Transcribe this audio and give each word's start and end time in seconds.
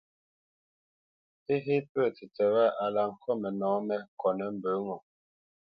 Féfé 1.43 1.75
pə̂ 1.91 2.03
tǎʼ 2.05 2.13
tsətsət 2.15 2.49
wâ 2.55 2.65
a 2.83 2.85
la 2.95 3.03
ŋkôt 3.11 3.37
mənɔ̌ 3.41 3.73
mé 3.87 3.95
kotnə́ 4.19 4.49
mbə 4.55 4.71
ŋo. 4.85 4.95